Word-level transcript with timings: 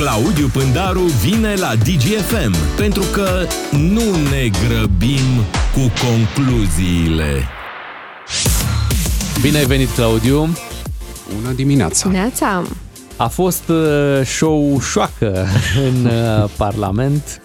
Claudiu 0.00 0.48
Pândaru 0.48 1.00
vine 1.00 1.54
la 1.54 1.74
DGFM 1.76 2.54
pentru 2.76 3.02
că 3.12 3.46
nu 3.70 4.02
ne 4.30 4.50
grăbim 4.68 5.44
cu 5.74 5.92
concluziile. 6.06 7.48
Bine 9.40 9.58
ai 9.58 9.64
venit, 9.64 9.90
Claudiu! 9.90 10.48
Bună 11.34 11.52
dimineața! 11.54 12.08
Neața! 12.08 12.62
A 13.16 13.26
fost 13.28 13.68
uh, 13.68 14.20
show 14.24 14.80
șoacă 14.80 15.46
în 15.88 16.04
uh, 16.04 16.50
Parlament 16.56 17.40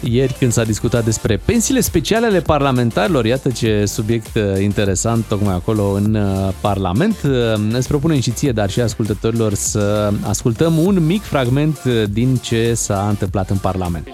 ieri 0.00 0.34
când 0.38 0.52
s-a 0.52 0.64
discutat 0.64 1.04
despre 1.04 1.40
pensiile 1.46 1.80
speciale 1.80 2.26
ale 2.26 2.40
parlamentarilor. 2.40 3.24
Iată 3.24 3.48
ce 3.50 3.84
subiect 3.84 4.34
uh, 4.36 4.42
interesant 4.62 5.24
tocmai 5.24 5.54
acolo 5.54 5.82
în 5.82 6.14
uh, 6.14 6.52
Parlament. 6.60 7.16
Uh, 7.24 7.30
îți 7.72 7.88
propunem 7.88 8.20
și 8.20 8.30
ție, 8.30 8.52
dar 8.52 8.70
și 8.70 8.80
ascultătorilor 8.80 9.54
să 9.54 10.10
ascultăm 10.34 10.78
un 10.78 11.06
mic 11.06 11.22
fragment 11.22 11.78
din 12.18 12.36
ce 12.36 12.74
s-a 12.74 13.00
întâmplat 13.08 13.48
în 13.50 13.58
Parlament. 13.68 14.04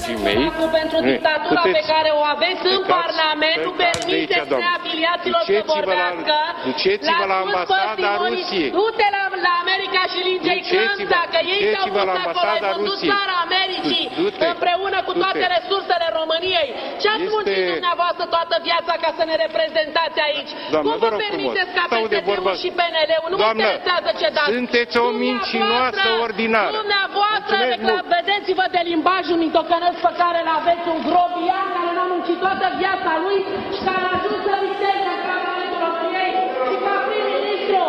Pentru 0.81 0.99
dictatura 1.13 1.63
pe 1.79 1.83
care 1.93 2.11
o 2.21 2.23
aveți 2.35 2.65
în 2.75 2.81
Parlament, 2.97 3.59
nu 3.69 3.73
permiteți 3.85 4.51
neafiliaților 4.65 5.43
să 5.55 5.61
vorbească. 5.75 6.35
Duceți-vă 6.69 7.25
la 7.33 7.39
ambasada 7.47 8.11
Rusiei. 8.23 8.71
Du-te 8.77 9.07
la, 9.17 9.25
la 9.49 9.57
America 9.97 10.13
și 10.15 10.21
Lingei 10.31 10.61
Clanța, 10.73 11.21
că 11.33 11.41
ei 11.55 11.63
s-au 11.75 11.87
dus 11.97 12.09
acolo, 12.27 12.49
ai 12.55 12.63
văzut 12.73 12.99
țara 13.13 13.35
Americii, 13.47 14.05
împreună 14.53 14.99
cu 15.09 15.13
toate 15.23 15.45
resursele 15.57 16.07
României. 16.21 16.69
Ce 17.03 17.07
ați 17.15 17.29
muncit 17.35 17.61
dumneavoastră 17.75 18.25
toată 18.37 18.55
viața 18.69 18.95
ca 19.05 19.11
să 19.19 19.23
ne 19.31 19.35
reprezentați 19.45 20.19
aici? 20.29 20.51
Doamnă, 20.73 20.89
Cum 20.91 20.99
vă 20.99 21.05
vă 21.05 21.09
rog 21.13 21.21
permiteți 21.27 21.71
frumos, 21.73 21.79
ca 21.79 21.85
stau 21.91 22.05
de 22.15 22.19
PSD-ul 22.21 22.29
vorbă. 22.31 22.51
și 22.63 22.69
PNL-ul? 22.79 23.29
Nu 23.33 23.37
mă 23.37 23.43
Doamnă, 23.45 23.63
interesează 23.69 24.11
ce 24.21 24.27
dați. 24.37 24.49
sunteți 24.57 24.95
o 25.07 25.09
mincinoasă 25.27 26.01
Dumneavoastră- 26.01 26.25
ordinară. 26.27 26.71
Dumneavoastră, 26.83 27.55
Mulțumesc 27.57 27.73
reclam, 27.75 27.97
mult. 28.01 28.07
vedeți-vă 28.17 28.65
de 28.77 28.81
limbajul 28.93 29.39
mitocănesc 29.47 29.99
pe 30.07 30.13
care 30.23 30.39
îl 30.45 30.51
aveți 30.61 30.87
un 30.95 31.01
grobian 31.09 31.67
care 31.77 31.91
n-a 31.97 32.07
muncit 32.15 32.39
toată 32.45 32.67
viața 32.83 33.13
lui 33.25 33.39
și 33.75 33.81
care 33.89 34.03
a 34.09 34.13
ajuns 34.19 34.41
să 34.49 34.55
dicteze 34.67 35.09
în 35.17 35.21
Parlamentul 35.31 35.79
României 35.87 36.35
și 36.69 36.75
ca 36.85 36.95
prim-ministru 37.07 37.83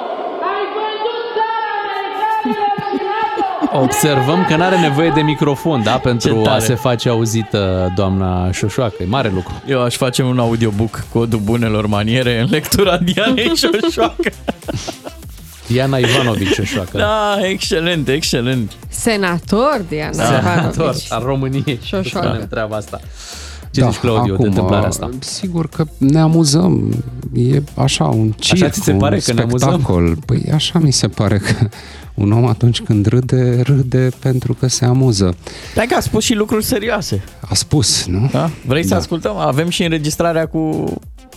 ai 0.52 0.64
vândut 0.76 1.20
țara 1.38 1.70
americanilor 1.84 2.76
și 2.92 3.02
NATO! 3.12 3.48
Observăm 3.73 4.46
că 4.46 4.56
nu 4.56 4.64
are 4.64 4.80
nevoie 4.80 5.12
de 5.16 5.22
microfon, 5.22 5.84
da, 5.84 5.92
pentru 5.98 6.30
Ce 6.34 6.40
a 6.40 6.42
tare. 6.42 6.64
se 6.64 6.76
face 6.76 7.10
auzită 7.10 7.92
doamna 7.96 8.52
Șoșoacă. 8.52 8.96
E 9.00 9.06
mare 9.06 9.32
lucru. 9.34 9.62
Eu 9.68 9.82
aș 9.84 9.96
face 9.96 10.24
un 10.24 10.40
audiobook 10.40 11.04
codul 11.14 11.40
bunelor 11.40 11.86
maniere 11.88 12.40
în 12.40 12.48
lectura 12.50 12.98
Dianei 12.98 13.52
Șoșoacă. 13.82 14.32
Diana 15.68 15.98
Ivanovici 15.98 16.54
Șoșoacă. 16.54 16.98
Da, 16.98 17.38
excelent, 17.42 18.08
excelent. 18.08 18.72
Senator 18.90 19.81
Diana 19.88 20.12
Senator 20.12 20.74
Ivanovici. 20.74 21.06
al 21.12 21.24
României. 21.26 21.80
Șoșoacă. 21.84 22.28
Spunem 22.28 22.48
treaba 22.50 22.76
asta. 22.76 23.00
Ce 23.72 23.84
zici, 23.84 23.98
Claudiu, 24.00 24.36
de 24.36 24.48
întâmplarea 24.48 24.88
asta? 24.88 25.10
Sigur 25.20 25.70
că 25.70 25.86
ne 25.98 26.20
amuzăm. 26.20 27.04
E 27.34 27.62
așa 27.76 28.04
un 28.04 28.32
circ, 28.32 28.72
ți 28.72 28.82
se 28.84 28.92
un 28.92 28.98
pare 28.98 29.20
că 29.20 29.34
ne 29.34 29.42
amuzăm? 29.42 29.70
spectacol. 29.70 30.16
Păi 30.26 30.46
așa 30.54 30.80
mi 30.80 30.92
se 30.92 31.08
pare 31.08 31.38
că 31.38 31.70
un 32.24 32.32
om 32.32 32.46
atunci 32.46 32.82
când 32.82 33.06
râde, 33.06 33.62
râde 33.62 34.09
pentru 34.20 34.54
că 34.54 34.68
se 34.68 34.86
amuză. 34.86 35.36
Dar 35.76 35.86
că 35.86 35.96
a 35.96 36.00
spus 36.00 36.24
și 36.24 36.34
lucruri 36.34 36.64
serioase. 36.66 37.24
A 37.42 37.54
spus, 37.56 38.06
nu? 38.06 38.30
Da? 38.32 38.50
Vrei 38.66 38.84
să 38.84 38.90
Da. 38.90 38.96
ascultăm? 38.96 39.38
Avem 39.38 39.70
și 39.70 39.84
înregistrarea 39.84 40.48
cu 40.48 40.84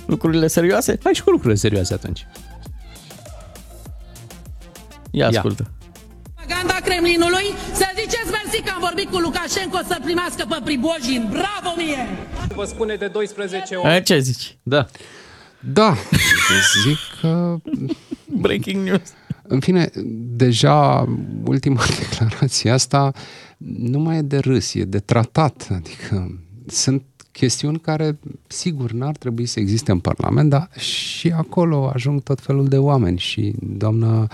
lucrurile 0.07 0.47
serioase? 0.47 0.99
Hai 1.03 1.13
și 1.15 1.23
cu 1.23 1.31
lucrurile 1.31 1.59
serioase 1.59 1.95
atunci. 1.95 2.27
Ia 5.11 5.29
ascultă. 5.29 5.71
Propaganda 6.35 6.77
Kremlinului, 6.85 7.47
să 7.73 7.85
ziceți 8.01 8.31
mersi 8.51 8.69
că 8.69 8.73
am 8.75 8.81
vorbit 8.81 9.11
cu 9.11 9.19
Lukashenko 9.19 9.79
să 9.89 9.99
primească 10.05 10.45
pe 10.49 10.61
Prigojin. 10.65 11.27
Bravo 11.31 11.75
mie! 11.77 12.09
Vă 12.55 12.65
spune 12.65 12.95
de 12.95 13.07
12 13.07 13.75
ori. 13.75 13.95
E, 13.95 14.03
ce 14.03 14.19
zici? 14.19 14.57
Da. 14.63 14.87
Da, 15.61 15.97
zic 16.85 16.99
că 17.21 17.57
Breaking 18.27 18.87
news. 18.87 19.13
În 19.43 19.61
fine, 19.61 19.91
deja 20.37 21.09
ultima 21.45 21.83
declarație 22.01 22.71
asta 22.71 23.13
nu 23.89 23.99
mai 23.99 24.17
e 24.17 24.23
de 24.23 24.39
râs, 24.39 24.75
e 24.75 24.85
de 24.85 24.99
tratat. 24.99 25.69
Adică 25.71 26.41
sunt 26.67 27.03
chestiuni 27.33 27.81
care, 27.81 28.19
sigur, 28.47 28.93
n-ar 28.93 29.17
trebui 29.17 29.47
să 29.47 29.61
existe 29.61 29.91
în 29.91 29.99
Parlament, 29.99 30.51
dar 30.51 30.71
și 30.79 31.29
acolo 31.29 31.91
ajung 31.95 32.23
tot 32.23 32.41
felul 32.41 32.69
de 32.69 32.79
oameni 32.79 33.19
și 33.19 33.55
doamna 33.61 34.31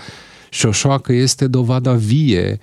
Șoșoacă 0.49 1.13
este 1.13 1.47
dovada 1.47 1.93
vie 1.93 2.59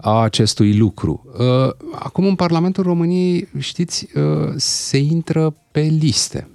a 0.00 0.20
acestui 0.20 0.76
lucru. 0.76 1.24
Uh, 1.38 1.72
Acum, 1.92 2.26
în 2.26 2.34
Parlamentul 2.34 2.84
României, 2.84 3.48
știți, 3.58 4.08
uh, 4.14 4.52
se 4.56 4.98
intră 4.98 5.54
pe 5.70 5.80
liste. 5.80 6.48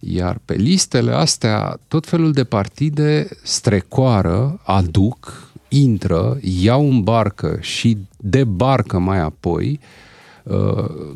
Iar 0.00 0.38
pe 0.44 0.54
listele 0.54 1.12
astea, 1.12 1.78
tot 1.88 2.06
felul 2.06 2.32
de 2.32 2.44
partide 2.44 3.28
strecoară, 3.42 4.60
aduc, 4.64 5.50
intră, 5.68 6.38
iau 6.40 6.88
în 6.88 7.02
barcă 7.02 7.58
și 7.60 7.96
debarcă 8.16 8.98
mai 8.98 9.20
apoi 9.20 9.80
uh, 10.42 11.14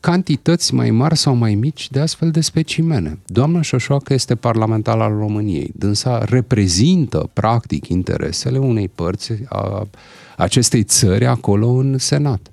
cantități 0.00 0.74
mai 0.74 0.90
mari 0.90 1.16
sau 1.16 1.34
mai 1.34 1.54
mici 1.54 1.90
de 1.90 2.00
astfel 2.00 2.30
de 2.30 2.40
specimene. 2.40 3.18
Doamna 3.26 3.60
Șoșoacă 3.60 4.12
este 4.12 4.34
parlamentar 4.34 5.00
al 5.00 5.16
României. 5.18 5.72
Dânsa 5.74 6.24
reprezintă, 6.24 7.30
practic, 7.32 7.88
interesele 7.88 8.58
unei 8.58 8.88
părți 8.88 9.32
a 9.48 9.88
acestei 10.36 10.82
țări 10.82 11.26
acolo 11.26 11.68
în 11.68 11.98
Senat. 11.98 12.50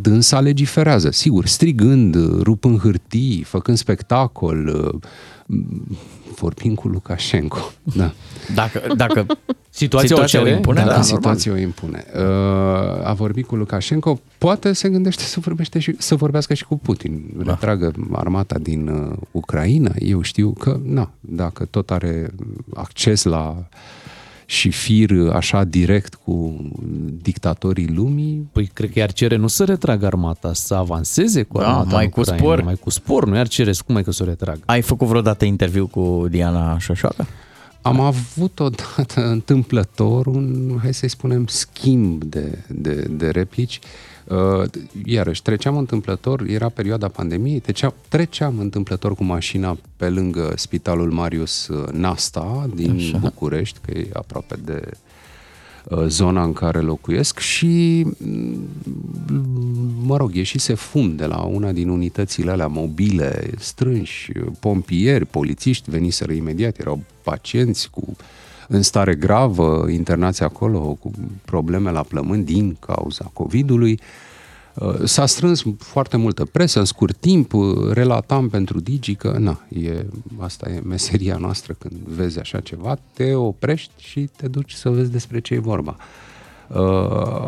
Dânsa 0.00 0.40
legiferează, 0.40 1.10
sigur, 1.10 1.46
strigând, 1.46 2.16
rupând 2.42 2.78
hârtii, 2.78 3.42
făcând 3.42 3.76
spectacol, 3.76 4.90
vorbind 6.36 6.76
cu 6.76 6.88
Lukashenko. 6.88 7.58
Da. 7.96 8.12
Dacă, 8.54 8.94
dacă 8.96 9.26
Situația, 9.70 10.08
situația 10.16 10.38
o 10.38 10.42
o 10.42 10.44
cere? 10.44 10.56
impune, 10.56 10.76
Dacă 10.76 10.88
da, 10.90 10.96
normal. 10.96 11.14
situația 11.16 11.52
o 11.52 11.56
impune. 11.56 12.04
Uh, 12.14 13.06
A 13.06 13.12
vorbit 13.16 13.46
cu 13.46 13.56
Lukashenko, 13.56 14.20
poate 14.38 14.72
se 14.72 14.88
gândește 14.88 15.22
să, 15.22 15.40
vorbește 15.40 15.78
și, 15.78 15.94
să 15.98 16.14
vorbească 16.14 16.54
și 16.54 16.64
cu 16.64 16.78
Putin. 16.78 17.24
Retragă 17.46 17.92
armata 18.12 18.58
din 18.58 18.88
uh, 18.88 19.16
Ucraina. 19.30 19.92
Eu 19.98 20.22
știu 20.22 20.52
că, 20.58 20.80
na, 20.84 21.10
dacă 21.20 21.64
tot 21.64 21.90
are 21.90 22.30
acces 22.74 23.22
la 23.22 23.68
și 24.50 24.70
fir 24.70 25.10
așa 25.32 25.64
direct 25.64 26.14
cu 26.14 26.66
dictatorii 27.22 27.88
lumii, 27.94 28.48
Păi 28.52 28.70
cred 28.72 28.90
că 28.90 28.98
i-ar 28.98 29.12
cere 29.12 29.36
nu 29.36 29.46
să 29.46 29.64
retragă 29.64 30.06
armata, 30.06 30.52
să 30.52 30.74
avanseze 30.74 31.42
cu 31.42 31.58
Da, 31.58 31.68
armata 31.68 31.94
mai 31.94 32.04
în 32.04 32.10
cu 32.10 32.20
Ucraina, 32.20 32.42
spor. 32.42 32.62
Mai 32.62 32.74
cu 32.74 32.90
spor, 32.90 33.26
nu 33.26 33.36
i-ar 33.36 33.48
cere 33.48 33.72
cum 33.86 33.94
mai 33.94 34.02
că 34.02 34.10
să 34.10 34.22
o 34.22 34.26
retragă. 34.26 34.60
Ai 34.64 34.80
făcut 34.82 35.06
vreodată 35.06 35.44
interviu 35.44 35.86
cu 35.86 36.26
Diana 36.30 36.78
Șoșoacă? 36.78 37.26
Am 37.82 38.00
avut 38.00 38.60
odată 38.60 39.26
întâmplător 39.36 40.26
un, 40.26 40.76
hai 40.82 40.94
să-i 40.94 41.08
spunem, 41.08 41.46
schimb 41.46 42.24
de, 42.24 42.58
de, 42.68 43.06
de 43.10 43.28
replici. 43.28 43.78
Uh, 44.24 44.70
iarăși, 45.04 45.42
treceam 45.42 45.76
întâmplător, 45.76 46.42
era 46.46 46.68
perioada 46.68 47.08
pandemiei, 47.08 47.60
treceam, 47.60 47.94
treceam 48.08 48.58
întâmplător 48.58 49.14
cu 49.14 49.24
mașina 49.24 49.78
pe 49.96 50.08
lângă 50.08 50.52
Spitalul 50.56 51.10
Marius 51.10 51.68
uh, 51.68 51.88
Nasta 51.92 52.68
din 52.74 52.94
Așa. 52.96 53.18
București, 53.18 53.78
că 53.84 53.98
e 53.98 54.08
aproape 54.12 54.54
de 54.64 54.82
uh, 54.84 55.09
zona 56.06 56.42
în 56.42 56.52
care 56.52 56.80
locuiesc 56.80 57.38
și, 57.38 58.06
mm, 58.18 58.68
mă 60.02 60.16
rog, 60.16 60.34
ieșise 60.34 60.74
fum 60.74 61.16
de 61.16 61.26
la 61.26 61.42
una 61.42 61.72
din 61.72 61.88
unitățile 61.88 62.50
alea 62.50 62.66
mobile, 62.66 63.50
strânși, 63.58 64.32
pompieri, 64.60 65.26
polițiști, 65.26 65.90
veniseră 65.90 66.32
imediat, 66.32 66.78
erau 66.78 67.02
pacienți 67.22 67.90
cu 67.90 68.16
în 68.68 68.82
stare 68.82 69.14
gravă, 69.14 69.86
internați 69.90 70.42
acolo 70.42 70.80
cu 70.80 71.10
probleme 71.44 71.90
la 71.90 72.02
plămâni 72.02 72.44
din 72.44 72.76
cauza 72.80 73.30
COVID-ului. 73.32 73.92
Uh, 73.92 73.98
S-a 75.04 75.26
strâns 75.26 75.62
foarte 75.78 76.16
multă 76.16 76.44
presă 76.44 76.78
în 76.78 76.84
scurt 76.84 77.16
timp, 77.16 77.52
uh, 77.52 77.92
relatam 77.92 78.48
pentru 78.48 78.80
Digi 78.80 79.14
că, 79.14 79.36
na, 79.38 79.60
e, 79.68 80.06
asta 80.38 80.70
e 80.70 80.80
meseria 80.84 81.36
noastră 81.36 81.74
când 81.78 81.94
vezi 82.04 82.38
așa 82.38 82.60
ceva, 82.60 82.98
te 83.12 83.34
oprești 83.34 83.92
și 83.96 84.28
te 84.36 84.48
duci 84.48 84.72
să 84.72 84.88
vezi 84.88 85.10
despre 85.10 85.40
ce 85.40 85.54
e 85.54 85.58
vorba. 85.58 85.96
Uh, 86.68 86.76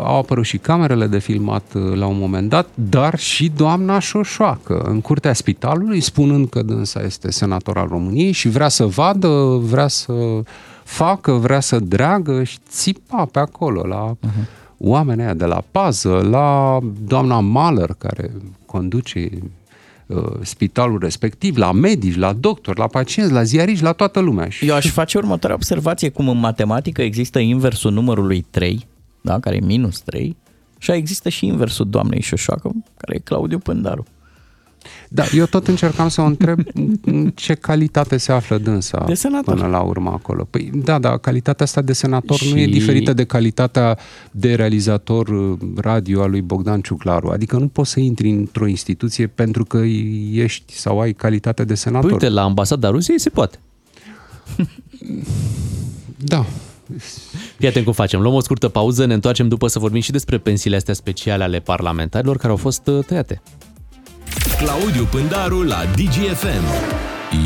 au 0.04 0.18
apărut 0.18 0.44
și 0.44 0.58
camerele 0.58 1.06
de 1.06 1.18
filmat 1.18 1.74
uh, 1.74 1.94
la 1.94 2.06
un 2.06 2.18
moment 2.18 2.48
dat, 2.48 2.68
dar 2.74 3.18
și 3.18 3.52
doamna 3.56 3.98
Șoșoacă 3.98 4.80
în 4.80 5.00
curtea 5.00 5.32
spitalului, 5.32 6.00
spunând 6.00 6.48
că 6.48 6.62
dânsa 6.62 7.02
este 7.02 7.30
senator 7.30 7.78
al 7.78 7.88
României 7.88 8.32
și 8.32 8.48
vrea 8.48 8.68
să 8.68 8.86
vadă, 8.86 9.58
vrea 9.60 9.88
să 9.88 10.42
facă, 10.84 11.32
vrea 11.32 11.60
să 11.60 11.78
dreagă 11.78 12.42
și 12.42 12.58
țipa 12.68 13.24
pe 13.24 13.38
acolo 13.38 13.86
la 13.86 14.12
uh-huh. 14.12 14.61
Oamenii 14.84 15.24
aia 15.24 15.34
de 15.34 15.44
la 15.44 15.62
pază, 15.70 16.26
la 16.30 16.78
doamna 17.04 17.40
Mahler 17.40 17.94
care 17.98 18.30
conduce 18.66 19.28
uh, 20.06 20.22
spitalul 20.40 20.98
respectiv, 20.98 21.56
la 21.56 21.72
medici, 21.72 22.16
la 22.16 22.32
doctori, 22.32 22.78
la 22.78 22.86
pacienți, 22.86 23.32
la 23.32 23.42
ziariști, 23.42 23.84
la 23.84 23.92
toată 23.92 24.20
lumea. 24.20 24.48
Și 24.48 24.66
Eu 24.66 24.74
aș 24.74 24.90
face 24.90 25.18
următoarea 25.18 25.56
observație, 25.56 26.08
cum 26.08 26.28
în 26.28 26.38
matematică 26.38 27.02
există 27.02 27.38
inversul 27.38 27.92
numărului 27.92 28.46
3, 28.50 28.86
da, 29.20 29.38
care 29.40 29.56
e 29.56 29.60
minus 29.60 30.00
3, 30.00 30.36
Și 30.78 30.92
există 30.92 31.28
și 31.28 31.46
inversul 31.46 31.90
doamnei 31.90 32.20
Șoșoacă, 32.20 32.70
care 32.96 33.16
e 33.16 33.18
Claudiu 33.18 33.58
Pândaru. 33.58 34.04
Da, 35.14 35.24
eu 35.34 35.46
tot 35.46 35.68
încercam 35.68 36.08
să 36.08 36.20
o 36.20 36.24
întreb 36.24 36.58
în 37.04 37.30
ce 37.34 37.54
calitate 37.54 38.16
se 38.16 38.32
află 38.32 38.58
dânsa 38.58 39.04
De 39.06 39.14
senator. 39.14 39.54
până 39.54 39.66
la 39.66 39.80
urmă 39.80 40.10
acolo. 40.10 40.46
Păi 40.50 40.70
da, 40.74 40.98
da, 40.98 41.16
calitatea 41.16 41.64
asta 41.64 41.80
de 41.82 41.92
senator 41.92 42.36
și... 42.36 42.52
nu 42.52 42.58
e 42.58 42.64
Și- 42.64 42.70
diferită 42.70 43.12
de 43.12 43.24
calitatea 43.24 43.98
de 44.30 44.54
realizator 44.54 45.28
uh, 45.28 45.58
radio 45.76 46.22
al 46.22 46.30
lui 46.30 46.40
Bogdan 46.40 46.80
Ciuclaru. 46.80 47.28
Adică 47.30 47.56
nu 47.56 47.68
poți 47.68 47.90
să 47.90 48.00
intri 48.00 48.30
într-o 48.30 48.66
instituție 48.66 49.26
pentru 49.26 49.64
că 49.64 49.76
ești 50.32 50.72
sau 50.78 51.00
ai 51.00 51.12
calitatea 51.12 51.64
de 51.64 51.74
senator. 51.74 52.10
Păi 52.10 52.18
uite, 52.20 52.34
la 52.34 52.42
ambasada 52.42 52.88
Rusiei 52.90 53.20
se 53.20 53.30
poate. 53.30 53.58
Da, 56.16 56.46
Fii 57.58 57.68
atent 57.68 57.84
cum 57.84 57.92
facem. 57.92 58.20
Luăm 58.20 58.34
o 58.34 58.40
scurtă 58.40 58.68
pauză, 58.68 59.04
ne 59.04 59.14
întoarcem 59.14 59.48
după 59.48 59.66
să 59.66 59.78
vorbim 59.78 60.00
și 60.00 60.10
despre 60.10 60.38
pensiile 60.38 60.76
astea 60.76 60.94
speciale 60.94 61.42
ale 61.42 61.58
parlamentarilor 61.58 62.36
care 62.36 62.48
au 62.48 62.56
fost 62.56 62.86
uh, 62.86 63.04
tăiate. 63.04 63.42
Claudiu 64.64 65.04
Pândaru 65.04 65.62
la 65.62 65.84
DGFM. 65.96 66.64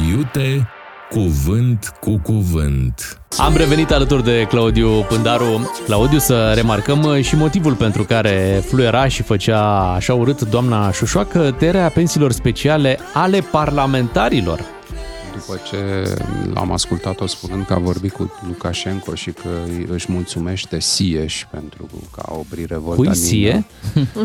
Iute 0.08 0.68
cuvânt 1.10 1.92
cu 2.00 2.18
cuvânt. 2.18 3.20
Am 3.36 3.56
revenit 3.56 3.90
alături 3.90 4.24
de 4.24 4.46
Claudiu 4.48 4.88
Pândaru. 4.88 5.70
Claudiu, 5.84 6.18
să 6.18 6.52
remarcăm 6.54 7.02
uh, 7.02 7.24
și 7.24 7.36
motivul 7.36 7.74
pentru 7.74 8.04
care 8.04 8.62
fluiera 8.66 9.08
și 9.08 9.22
făcea 9.22 9.92
așa 9.92 10.14
urât 10.14 10.40
doamna 10.40 10.92
Șușoacă 10.92 11.54
tăierea 11.58 11.88
pensiilor 11.88 12.32
speciale 12.32 12.98
ale 13.14 13.40
parlamentarilor. 13.40 14.60
după 15.34 15.60
ce 15.70 15.76
l-am 16.54 16.72
ascultat-o 16.72 17.26
spunând 17.26 17.66
că 17.66 17.72
a 17.72 17.78
vorbit 17.78 18.12
cu 18.12 18.32
Lukashenko 18.46 19.14
și 19.14 19.30
că 19.30 19.48
își 19.92 20.12
mulțumește 20.12 20.80
Sieș 20.80 21.44
pentru 21.50 21.88
că 22.12 22.22
a 22.26 22.34
oprit 22.34 22.68
revolta 22.68 22.96
Cui 22.96 23.06
din... 23.06 23.14
sieș? 23.14 23.62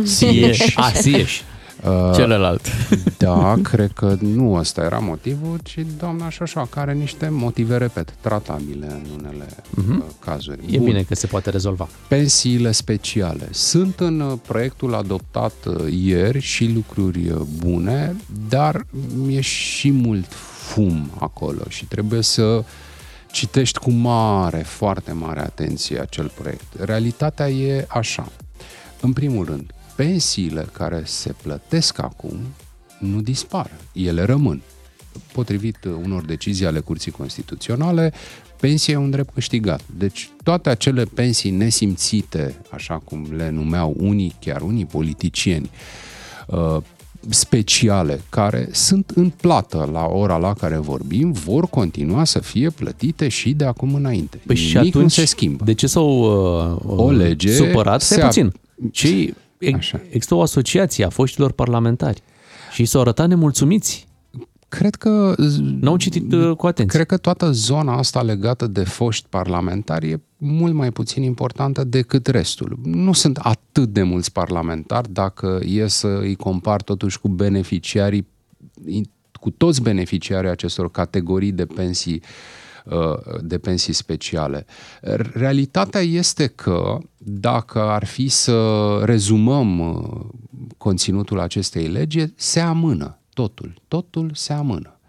Sieș. 0.03 0.75
A, 0.75 0.91
Sieș. 1.03 1.41
Uh, 1.85 2.15
Celălalt. 2.15 2.67
Da, 3.17 3.55
cred 3.61 3.91
că 3.91 4.17
nu 4.19 4.53
ăsta 4.53 4.81
era 4.81 4.97
motivul, 4.97 5.59
ci 5.63 5.79
doamna 5.97 6.29
Șoșoa, 6.29 6.67
care 6.69 6.89
are 6.89 6.99
niște 6.99 7.29
motive, 7.29 7.77
repet, 7.77 8.13
tratabile 8.21 8.85
în 8.85 9.05
unele 9.19 9.45
uh-huh. 9.45 10.19
cazuri. 10.19 10.59
E 10.69 10.77
bine 10.77 11.01
că 11.01 11.15
se 11.15 11.27
poate 11.27 11.49
rezolva. 11.49 11.87
Pensiile 12.07 12.71
speciale. 12.71 13.47
Sunt 13.51 13.99
în 13.99 14.19
uh, 14.19 14.33
proiectul 14.47 14.93
adoptat 14.93 15.53
uh, 15.65 15.75
ieri 15.89 16.39
și 16.39 16.71
lucruri 16.73 17.29
uh, 17.29 17.39
bune, 17.57 18.15
dar 18.49 18.85
e 19.29 19.41
și 19.41 19.91
mult 19.91 20.33
fum 20.73 21.09
acolo 21.19 21.61
și 21.69 21.85
trebuie 21.85 22.21
să 22.21 22.63
citești 23.31 23.79
cu 23.79 23.91
mare, 23.91 24.57
foarte 24.57 25.11
mare 25.11 25.39
atenție 25.39 25.99
acel 25.99 26.31
proiect. 26.35 26.65
Realitatea 26.79 27.49
e 27.49 27.85
așa. 27.89 28.27
În 29.01 29.13
primul 29.13 29.45
rând, 29.45 29.73
pensiile 30.05 30.67
care 30.73 31.01
se 31.05 31.33
plătesc 31.43 31.99
acum 31.99 32.35
nu 32.99 33.21
dispar, 33.21 33.71
ele 33.93 34.23
rămân. 34.23 34.61
Potrivit 35.33 35.77
uh, 35.85 35.91
unor 36.03 36.25
decizii 36.25 36.65
ale 36.65 36.79
Curții 36.79 37.11
Constituționale, 37.11 38.13
pensia 38.59 38.93
e 38.93 38.97
un 38.97 39.09
drept 39.09 39.33
câștigat. 39.33 39.81
Deci 39.97 40.29
toate 40.43 40.69
acele 40.69 41.03
pensii 41.03 41.49
nesimțite, 41.51 42.55
așa 42.69 43.01
cum 43.03 43.27
le 43.35 43.49
numeau 43.49 43.95
unii, 43.99 44.35
chiar 44.39 44.61
unii 44.61 44.85
politicieni, 44.85 45.69
uh, 46.47 46.77
speciale 47.29 48.21
care 48.29 48.69
sunt 48.71 49.11
în 49.15 49.29
plată 49.29 49.89
la 49.91 50.05
ora 50.05 50.37
la 50.37 50.53
care 50.53 50.77
vorbim, 50.77 51.31
vor 51.31 51.67
continua 51.67 52.23
să 52.23 52.39
fie 52.39 52.69
plătite 52.69 53.27
și 53.27 53.51
de 53.53 53.65
acum 53.65 53.93
înainte. 53.93 54.39
Păi 54.45 54.55
și 54.55 54.75
Nimic 54.75 54.87
atunci, 54.95 55.03
nu 55.03 55.09
se 55.09 55.25
schimbă. 55.25 55.63
de 55.63 55.73
ce 55.73 55.87
s-au 55.87 56.09
uh, 56.85 56.97
O 56.99 57.11
lege 57.11 57.51
supărat? 57.55 58.01
se 58.01 58.13
Stai 58.13 58.23
ap- 58.23 58.27
puțin. 58.27 58.51
Și 58.91 59.33
Așa. 59.75 60.01
există 60.09 60.35
o 60.35 60.41
asociație 60.41 61.05
a 61.05 61.09
foștilor 61.09 61.51
parlamentari 61.51 62.21
și 62.71 62.85
s-au 62.85 63.01
arătat 63.01 63.27
nemulțumiți. 63.27 64.09
Cred 64.69 64.95
că 64.95 65.35
N-au 65.79 65.97
citit 65.97 66.33
uh, 66.33 66.55
cu 66.55 66.67
atenție. 66.67 66.95
Cred 66.95 67.07
că 67.07 67.17
toată 67.17 67.51
zona 67.51 67.97
asta 67.97 68.21
legată 68.21 68.67
de 68.67 68.83
foști 68.83 69.27
parlamentari 69.29 70.09
e 70.09 70.21
mult 70.37 70.73
mai 70.73 70.91
puțin 70.91 71.23
importantă 71.23 71.83
decât 71.83 72.27
restul. 72.27 72.79
Nu 72.83 73.13
sunt 73.13 73.37
atât 73.37 73.89
de 73.89 74.03
mulți 74.03 74.31
parlamentari 74.31 75.13
dacă 75.13 75.59
e 75.65 75.87
să 75.87 76.07
îi 76.07 76.35
compar 76.35 76.81
totuși 76.81 77.19
cu 77.19 77.27
beneficiarii, 77.27 78.27
cu 79.39 79.49
toți 79.49 79.81
beneficiarii 79.81 80.49
acestor 80.49 80.91
categorii 80.91 81.51
de 81.51 81.65
pensii 81.65 82.21
uh, 82.23 82.60
de 83.41 83.57
pensii 83.57 83.93
speciale. 83.93 84.65
Realitatea 85.33 86.01
este 86.01 86.47
că 86.47 86.97
dacă 87.17 87.79
ar 87.79 88.05
fi 88.05 88.27
să 88.27 88.97
rezumăm 89.03 89.79
uh, 89.79 90.19
conținutul 90.77 91.39
acestei 91.39 91.87
legi, 91.87 92.25
se 92.35 92.59
amână 92.59 93.19
totul. 93.33 93.73
Totul 93.87 94.31
se 94.33 94.53
amână. 94.53 94.99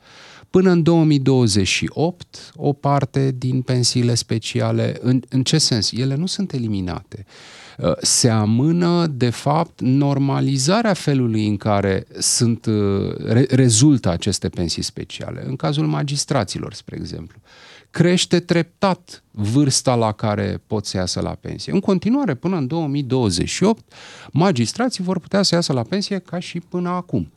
Până 0.51 0.71
în 0.71 0.83
2028, 0.83 2.53
o 2.55 2.73
parte 2.73 3.35
din 3.39 3.63
pensiile 3.63 4.15
speciale, 4.15 4.99
în, 5.01 5.23
în 5.29 5.43
ce 5.43 5.59
sens? 5.59 5.93
Ele 5.93 6.15
nu 6.15 6.27
sunt 6.27 6.53
eliminate. 6.53 7.25
Uh, 7.27 7.72
Se 8.00 8.29
amână, 8.29 9.06
de 9.06 9.31
fapt, 9.31 9.81
normalizarea 9.81 10.93
felului 10.93 11.46
în 11.46 11.56
care 11.56 12.06
sunt, 12.19 12.67
uh, 12.67 13.17
re, 13.25 13.46
rezultă 13.50 14.11
aceste 14.11 14.49
pensii 14.49 14.82
speciale. 14.82 15.44
În 15.46 15.56
cazul 15.56 15.87
magistraților, 15.87 16.73
spre 16.73 16.96
exemplu. 17.00 17.38
Crește 17.90 18.40
treptat 18.40 19.23
vârsta 19.31 19.94
la 19.94 20.12
care 20.12 20.62
pot 20.67 20.87
să 20.87 20.96
iasă 20.96 21.20
la 21.20 21.37
pensie. 21.40 21.73
În 21.73 21.81
continuare, 21.81 22.34
până 22.34 22.56
în 22.56 22.67
2028, 22.67 23.93
magistrații 24.32 25.05
vor 25.05 25.19
putea 25.19 25.43
să 25.43 25.55
iasă 25.55 25.73
la 25.73 25.82
pensie 25.82 26.19
ca 26.19 26.38
și 26.38 26.61
până 26.61 26.88
acum 26.88 27.31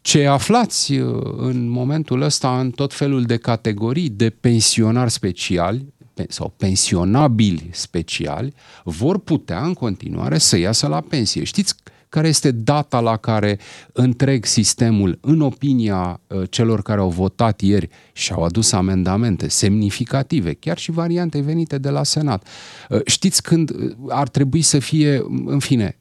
ce 0.00 0.26
aflați 0.26 0.92
uh, 0.92 1.34
în 1.36 1.68
momentul 1.68 2.20
ăsta 2.20 2.60
în 2.60 2.70
tot 2.70 2.92
felul 2.92 3.22
de 3.22 3.36
categorii 3.36 4.08
de 4.08 4.30
pensionari 4.30 5.10
speciali 5.10 5.86
pe- 5.96 5.99
sau 6.28 6.52
pensionabili 6.56 7.68
speciali 7.72 8.54
vor 8.84 9.18
putea 9.18 9.62
în 9.64 9.74
continuare 9.74 10.38
să 10.38 10.56
iasă 10.56 10.86
la 10.86 11.00
pensie. 11.00 11.44
Știți 11.44 11.74
care 12.10 12.28
este 12.28 12.50
data 12.50 13.00
la 13.00 13.16
care 13.16 13.58
întreg 13.92 14.44
sistemul, 14.44 15.18
în 15.20 15.40
opinia 15.40 16.20
uh, 16.26 16.42
celor 16.50 16.82
care 16.82 17.00
au 17.00 17.08
votat 17.08 17.60
ieri 17.60 17.88
și 18.12 18.32
au 18.32 18.42
adus 18.42 18.72
amendamente 18.72 19.48
semnificative, 19.48 20.54
chiar 20.54 20.78
și 20.78 20.90
variante 20.90 21.40
venite 21.40 21.78
de 21.78 21.88
la 21.88 22.04
Senat. 22.04 22.46
Uh, 22.88 23.00
Știți 23.04 23.42
când 23.42 23.70
uh, 23.70 23.94
ar 24.08 24.28
trebui 24.28 24.62
să 24.62 24.78
fie, 24.78 25.22
în 25.44 25.58
fine, 25.58 25.98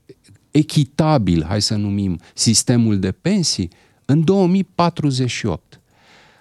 echitabil, 0.51 1.45
hai 1.47 1.61
să 1.61 1.75
numim, 1.75 2.19
sistemul 2.33 2.99
de 2.99 3.11
pensii? 3.11 3.69
În 4.05 4.23
2048. 4.23 5.78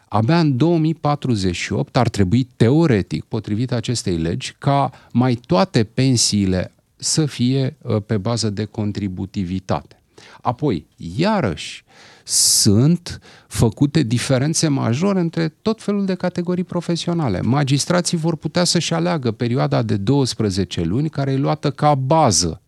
Abia 0.09 0.39
în 0.41 0.57
2048 0.57 1.97
ar 1.97 2.09
trebui, 2.09 2.49
teoretic, 2.57 3.25
potrivit 3.25 3.73
acestei 3.73 4.17
legi, 4.17 4.55
ca 4.59 4.91
mai 5.13 5.35
toate 5.47 5.85
pensiile 5.85 6.73
să 6.97 7.27
fie 7.27 7.77
uh, 7.83 7.97
pe 8.07 8.17
bază 8.17 8.51
de 8.51 8.65
contributivitate. 8.65 10.01
Apoi, 10.41 10.87
iarăși, 11.17 11.85
sunt 12.25 13.21
făcute 13.47 14.03
diferențe 14.03 14.69
majore 14.69 15.21
între 15.21 15.49
tot 15.63 15.83
felul 15.83 16.05
de 16.05 16.15
categorii 16.15 16.65
profesionale. 16.65 17.41
Magistrații 17.41 18.17
vor 18.17 18.37
putea 18.37 18.65
să-și 18.65 18.95
aleagă 18.95 19.31
perioada 19.31 19.83
de 19.83 19.97
12 19.97 20.83
luni 20.83 21.09
care 21.09 21.33
e 21.33 21.37
luată 21.37 21.71
ca 21.71 21.95
bază 21.95 22.61
uh, 22.63 22.68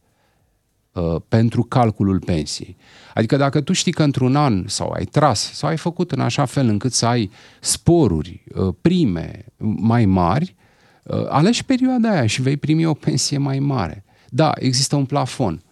pentru 1.28 1.62
calculul 1.62 2.20
pensiei. 2.20 2.76
Adică 3.14 3.36
dacă 3.36 3.60
tu 3.60 3.72
știi 3.72 3.92
că 3.92 4.02
într-un 4.02 4.36
an 4.36 4.64
sau 4.66 4.90
ai 4.90 5.04
tras 5.04 5.52
sau 5.52 5.68
ai 5.68 5.76
făcut 5.76 6.12
în 6.12 6.20
așa 6.20 6.44
fel 6.44 6.68
încât 6.68 6.92
să 6.92 7.06
ai 7.06 7.30
sporuri, 7.60 8.44
uh, 8.54 8.74
prime 8.80 9.44
mai 9.76 10.04
mari, 10.04 10.54
uh, 11.02 11.26
alegi 11.28 11.64
perioada 11.64 12.10
aia 12.10 12.26
și 12.26 12.42
vei 12.42 12.56
primi 12.56 12.86
o 12.86 12.94
pensie 12.94 13.38
mai 13.38 13.58
mare. 13.58 14.04
Da, 14.28 14.52
există 14.54 14.96
un 14.96 15.04
plafon 15.04 15.62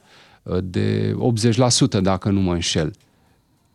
uh, 0.43 0.59
de 0.63 1.17
80% 1.99 2.01
dacă 2.03 2.31
nu 2.31 2.41
mă 2.41 2.53
înșel. 2.53 2.93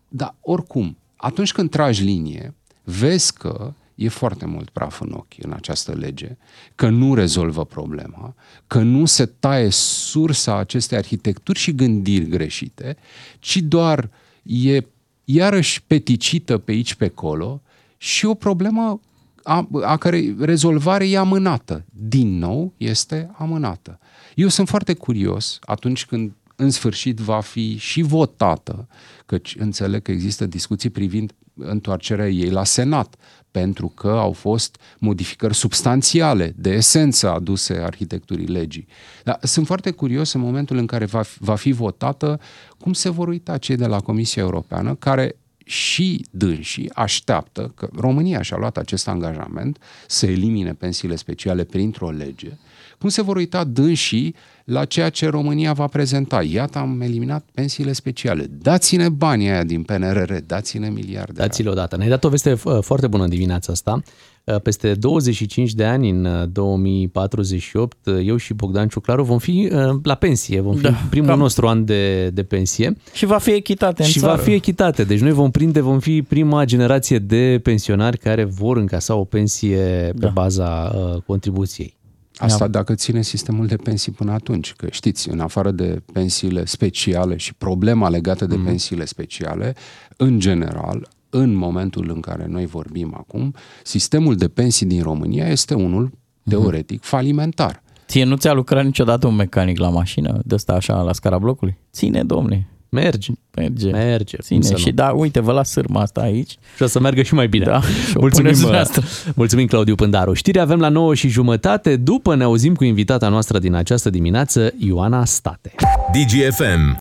Dar 0.07 0.35
oricum, 0.41 0.97
atunci 1.15 1.51
când 1.51 1.69
tragi 1.69 2.03
linie, 2.03 2.53
vezi 2.83 3.33
că 3.33 3.73
e 3.95 4.07
foarte 4.07 4.45
mult 4.45 4.69
praf 4.69 5.01
în 5.01 5.11
ochi 5.11 5.43
în 5.43 5.51
această 5.53 5.91
lege, 5.91 6.37
că 6.75 6.89
nu 6.89 7.13
rezolvă 7.13 7.65
problema, 7.65 8.35
că 8.67 8.79
nu 8.79 9.05
se 9.05 9.25
taie 9.25 9.69
sursa 9.69 10.57
acestei 10.57 10.97
arhitecturi 10.97 11.59
și 11.59 11.75
gândiri 11.75 12.27
greșite, 12.27 12.97
ci 13.39 13.57
doar 13.57 14.09
e 14.43 14.79
iarăși 15.23 15.83
peticită 15.83 16.57
pe 16.57 16.71
aici, 16.71 16.95
pe 16.95 17.05
acolo 17.05 17.61
și 17.97 18.25
o 18.25 18.33
problemă 18.33 18.99
a, 19.43 19.69
a 19.81 19.97
cărei 19.97 20.35
rezolvare 20.39 21.09
e 21.09 21.17
amânată. 21.17 21.85
Din 21.89 22.37
nou 22.37 22.73
este 22.77 23.31
amânată. 23.37 23.99
Eu 24.35 24.47
sunt 24.47 24.67
foarte 24.67 24.93
curios 24.93 25.59
atunci 25.61 26.05
când 26.05 26.31
în 26.55 26.69
sfârșit 26.69 27.17
va 27.17 27.39
fi 27.39 27.77
și 27.77 28.01
votată, 28.01 28.87
căci 29.25 29.55
înțeleg 29.59 30.01
că 30.01 30.11
există 30.11 30.45
discuții 30.45 30.89
privind 30.89 31.33
întoarcerea 31.55 32.29
ei 32.29 32.49
la 32.49 32.63
Senat, 32.63 33.15
pentru 33.51 33.87
că 33.87 34.07
au 34.07 34.31
fost 34.31 34.77
modificări 34.99 35.55
substanțiale, 35.55 36.53
de 36.55 36.69
esență 36.69 37.31
aduse 37.31 37.73
arhitecturii 37.73 38.47
legii. 38.47 38.87
Dar 39.23 39.39
sunt 39.41 39.65
foarte 39.65 39.91
curios 39.91 40.33
în 40.33 40.41
momentul 40.41 40.77
în 40.77 40.85
care 40.85 41.05
va 41.05 41.21
fi, 41.21 41.37
va 41.39 41.55
fi 41.55 41.71
votată 41.71 42.39
cum 42.79 42.93
se 42.93 43.09
vor 43.09 43.27
uita 43.27 43.57
cei 43.57 43.75
de 43.75 43.85
la 43.85 43.99
Comisia 43.99 44.41
Europeană, 44.41 44.95
care 44.95 45.35
și 45.65 46.25
dânsii 46.31 46.89
așteaptă 46.93 47.71
că 47.75 47.89
România 47.95 48.41
și-a 48.41 48.57
luat 48.57 48.77
acest 48.77 49.07
angajament 49.07 49.77
să 50.07 50.25
elimine 50.25 50.73
pensiile 50.73 51.15
speciale 51.15 51.63
printr-o 51.63 52.09
lege, 52.09 52.57
cum 52.99 53.09
se 53.09 53.21
vor 53.21 53.35
uita 53.35 53.63
dânsii 53.63 54.35
la 54.65 54.85
ceea 54.85 55.09
ce 55.09 55.29
România 55.29 55.73
va 55.73 55.87
prezenta. 55.87 56.41
Iată, 56.43 56.77
am 56.77 57.01
eliminat 57.01 57.45
pensiile 57.53 57.91
speciale. 57.93 58.45
Dați-ne 58.61 59.09
banii 59.09 59.49
aia 59.49 59.63
din 59.63 59.81
PNRR, 59.83 60.33
dați-ne 60.45 60.89
miliarde. 60.89 61.31
Dați-le 61.35 61.69
odată. 61.69 61.97
Ne-ai 61.97 62.09
dat 62.09 62.23
o 62.23 62.29
veste 62.29 62.51
uh, 62.63 62.77
foarte 62.81 63.07
bună 63.07 63.23
în 63.23 63.29
dimineața 63.29 63.71
asta. 63.71 64.01
Uh, 64.43 64.61
Peste 64.61 64.93
25 64.93 65.73
de 65.73 65.83
ani, 65.85 66.09
în 66.09 66.25
uh, 66.25 66.43
2048, 66.51 67.97
uh, 68.05 68.19
eu 68.25 68.35
și 68.37 68.53
Bogdan 68.53 68.87
Ciuclaru 68.87 69.23
vom 69.23 69.37
fi 69.37 69.69
uh, 69.71 69.79
la 70.03 70.15
pensie. 70.15 70.59
Vom 70.61 70.75
fi 70.75 70.81
Da, 70.81 70.93
primul 71.09 71.27
cam. 71.29 71.39
nostru 71.39 71.67
an 71.67 71.85
de, 71.85 72.29
de 72.29 72.43
pensie. 72.43 72.95
Și 73.13 73.25
va 73.25 73.37
fi 73.37 73.51
echitate 73.51 74.03
în 74.03 74.09
și 74.09 74.19
țară. 74.19 74.35
va 74.35 74.41
fi 74.41 74.51
echitate. 74.51 75.03
Deci 75.03 75.19
noi 75.19 75.31
vom 75.31 75.51
prinde, 75.51 75.79
vom 75.81 75.99
fi 75.99 76.21
prima 76.21 76.65
generație 76.65 77.19
de 77.19 77.59
pensionari 77.63 78.17
care 78.17 78.43
vor 78.43 78.77
încasa 78.77 79.15
o 79.15 79.23
pensie 79.23 79.77
pe 79.77 80.13
Da. 80.15 80.27
baza 80.29 80.91
uh, 80.95 81.21
contribuției. 81.25 81.95
Asta 82.37 82.67
dacă 82.67 82.95
ține 82.95 83.21
sistemul 83.21 83.67
de 83.67 83.75
pensii 83.75 84.11
până 84.11 84.31
atunci, 84.31 84.73
că 84.73 84.87
știți, 84.91 85.29
în 85.29 85.39
afară 85.39 85.71
de 85.71 86.01
pensiile 86.13 86.65
speciale 86.65 87.37
și 87.37 87.53
problema 87.53 88.09
legată 88.09 88.45
de 88.45 88.55
pensiile 88.65 89.05
speciale, 89.05 89.75
în 90.17 90.39
general, 90.39 91.07
în 91.29 91.53
momentul 91.53 92.09
în 92.13 92.19
care 92.19 92.45
noi 92.47 92.65
vorbim 92.65 93.13
acum, 93.17 93.53
sistemul 93.83 94.35
de 94.35 94.47
pensii 94.47 94.85
din 94.85 95.01
România 95.01 95.47
este 95.47 95.73
unul 95.73 96.11
teoretic 96.49 97.03
falimentar. 97.03 97.83
Ție 98.07 98.23
nu 98.23 98.35
ți-a 98.35 98.53
lucrat 98.53 98.85
niciodată 98.85 99.27
un 99.27 99.35
mecanic 99.35 99.79
la 99.79 99.89
mașină, 99.89 100.41
de 100.45 100.55
ăsta 100.55 100.73
așa, 100.73 101.01
la 101.01 101.13
scara 101.13 101.37
blocului? 101.37 101.77
Ține, 101.91 102.23
domne, 102.23 102.67
Merge. 102.93 103.31
merge. 103.55 103.91
Merge. 103.91 104.35
cum 104.35 104.45
Ține. 104.45 104.61
să 104.61 104.71
nu. 104.71 104.77
Și 104.77 104.91
da, 104.91 105.09
uite, 105.09 105.39
vă 105.39 105.51
las 105.51 105.69
sârma 105.69 106.01
asta 106.01 106.21
aici. 106.21 106.57
Și 106.75 106.83
o 106.83 106.87
să 106.87 106.99
meargă 106.99 107.21
și 107.21 107.33
mai 107.33 107.47
bine. 107.47 107.65
Da, 107.65 107.81
și 108.09 108.17
o 108.17 108.19
mulțumim, 108.19 108.29
puneți 108.31 108.47
uh, 108.47 108.61
dumneavoastră. 108.61 109.03
mulțumim, 109.35 109.67
Claudiu 109.67 109.95
Pândaru. 109.95 110.33
Știri 110.33 110.59
avem 110.59 110.79
la 110.79 110.89
9 110.89 111.13
și 111.15 111.27
jumătate. 111.27 111.95
După 111.95 112.35
ne 112.35 112.43
auzim 112.43 112.75
cu 112.75 112.83
invitata 112.83 113.29
noastră 113.29 113.59
din 113.59 113.73
această 113.73 114.09
dimineață, 114.09 114.73
Ioana 114.77 115.25
State. 115.25 115.75
DGFM. 116.13 116.91